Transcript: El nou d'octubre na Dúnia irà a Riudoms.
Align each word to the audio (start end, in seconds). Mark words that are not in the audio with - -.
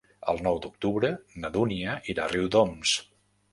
El 0.31 0.39
nou 0.45 0.55
d'octubre 0.63 1.11
na 1.45 1.53
Dúnia 1.59 1.95
irà 2.15 2.25
a 2.27 2.33
Riudoms. 2.35 2.97